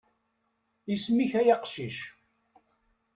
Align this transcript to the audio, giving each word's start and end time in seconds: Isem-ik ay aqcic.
Isem-ik 0.93 1.31
ay 1.39 1.47
aqcic. 1.55 1.99